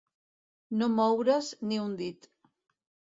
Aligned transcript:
No 0.79 0.87
moure's 0.95 1.51
ni 1.69 1.79
un 1.83 1.93
dit. 2.01 2.29